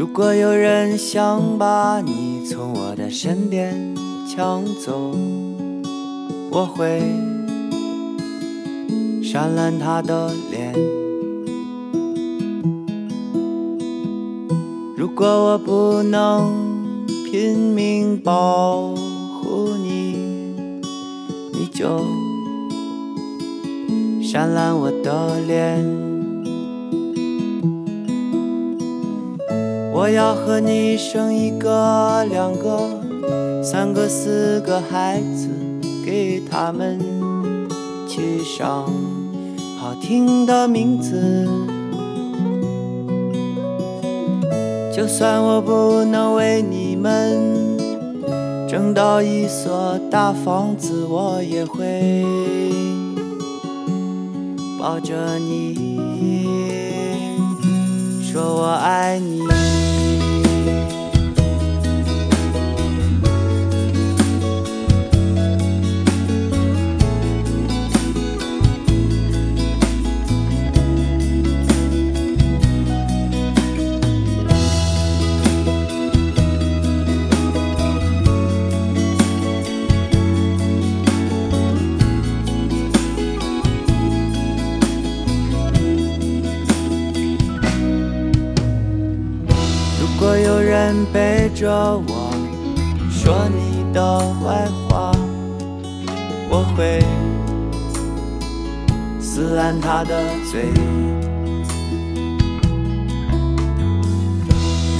[0.00, 3.94] 如果有人想把你从我的身边
[4.26, 5.14] 抢走，
[6.50, 7.02] 我会
[9.22, 10.72] 扇烂他的脸。
[14.96, 16.50] 如果我不能
[17.30, 20.16] 拼命保护你，
[21.52, 22.00] 你就
[24.22, 26.09] 扇烂我的脸。
[30.00, 32.88] 我要和你生一个、两个、
[33.62, 35.46] 三个、四个孩子，
[36.02, 36.98] 给他们
[38.08, 38.90] 起上
[39.78, 41.46] 好听的名字。
[44.90, 47.76] 就算我不能为你们
[48.66, 52.24] 挣到一所大房子，我也会
[54.78, 56.08] 抱着你，
[58.22, 59.59] 说我爱你。
[90.20, 92.30] 如果有人背着我
[93.10, 95.12] 说你的坏话，
[96.50, 97.02] 我会
[99.18, 100.22] 撕烂他的
[100.52, 100.68] 嘴。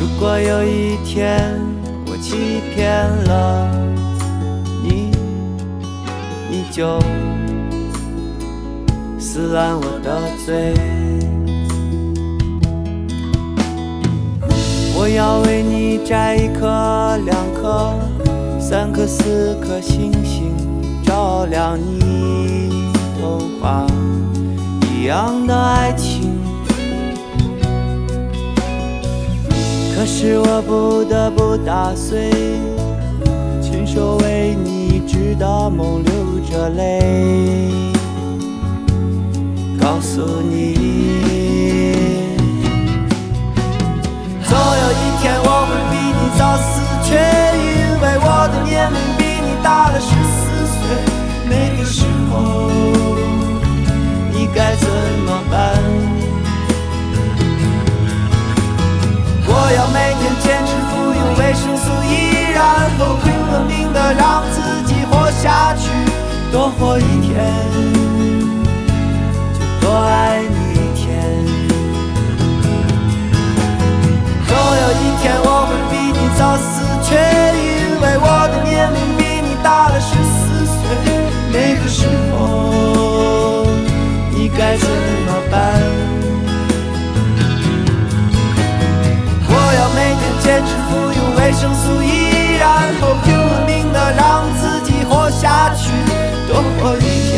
[0.00, 1.52] 如果有一天
[2.06, 3.68] 我欺骗了
[4.82, 5.10] 你，
[6.48, 6.98] 你就
[9.18, 11.39] 撕烂我的嘴。
[15.02, 17.94] 我要为你摘一颗、两颗、
[18.60, 20.54] 三颗、四颗星星，
[21.02, 23.86] 照亮你童话
[24.92, 26.38] 一样的爱情。
[29.96, 32.30] 可是我不得不打碎，
[33.62, 36.12] 亲手为你织的梦流
[36.50, 37.72] 着泪，
[39.80, 41.29] 告诉你。
[59.70, 65.88] 我要每天坚持服用维生素 e 然后拼了命的让自己活下去
[66.50, 67.46] 多活一天。
[69.54, 71.22] 就多爱你一天
[74.48, 80.74] 总有一天我会比你早死去因为我的年龄比你大了十四岁。
[81.52, 83.64] 那个时候
[84.34, 85.09] 你该知道
[91.60, 95.90] 生素依然，都拼了命的让自己活下去，
[96.48, 97.36] 多活一天，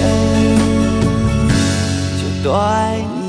[2.17, 3.22] 就多爱你。